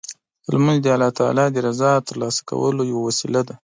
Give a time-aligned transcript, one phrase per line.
[0.51, 3.55] لمونځ د الله تعالی د رضا ترلاسه کولو یوه وسیله ده.